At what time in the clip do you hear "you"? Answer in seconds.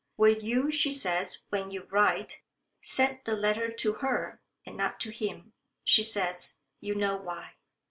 0.41-0.71, 1.69-1.83, 6.79-6.95